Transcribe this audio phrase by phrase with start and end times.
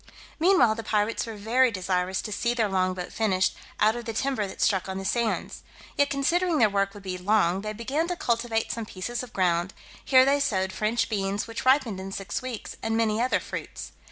[0.39, 4.13] Meanwhile the pirates were very desirous to see their long boat finished out of the
[4.13, 5.61] timber that struck on the sands;
[5.95, 9.75] yet considering their work would be long, they began to cultivate some pieces of ground;
[10.03, 13.91] here they sowed French beans, which ripened in six weeks, and many other fruits.